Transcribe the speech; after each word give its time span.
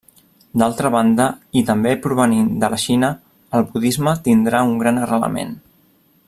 D’altra 0.59 0.89
banda, 0.95 1.27
i 1.61 1.63
també 1.67 1.91
provenint 2.05 2.49
de 2.63 2.71
la 2.75 2.79
Xina, 2.85 3.11
el 3.59 3.67
budisme 3.75 4.15
tindrà 4.31 4.65
un 4.71 4.75
gran 4.83 4.99
arrelament. 5.05 5.55